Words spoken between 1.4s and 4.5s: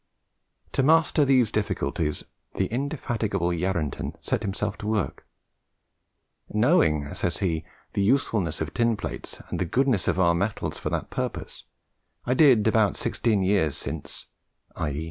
difficulties the indefatigable Yarranton set